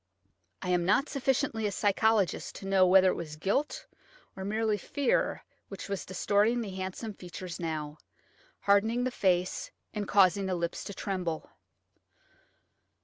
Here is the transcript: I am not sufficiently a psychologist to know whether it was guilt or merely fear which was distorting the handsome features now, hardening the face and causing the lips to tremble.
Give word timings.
I 0.63 0.69
am 0.69 0.83
not 0.83 1.09
sufficiently 1.09 1.67
a 1.67 1.71
psychologist 1.71 2.55
to 2.55 2.65
know 2.65 2.87
whether 2.87 3.11
it 3.11 3.15
was 3.15 3.35
guilt 3.35 3.85
or 4.35 4.43
merely 4.43 4.75
fear 4.79 5.43
which 5.67 5.89
was 5.89 6.07
distorting 6.07 6.61
the 6.61 6.71
handsome 6.73 7.13
features 7.13 7.59
now, 7.59 7.99
hardening 8.61 9.03
the 9.03 9.11
face 9.11 9.69
and 9.93 10.07
causing 10.07 10.47
the 10.47 10.55
lips 10.55 10.83
to 10.85 10.95
tremble. 10.95 11.51